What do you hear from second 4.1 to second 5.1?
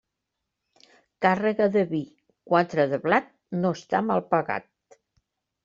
mal pagat.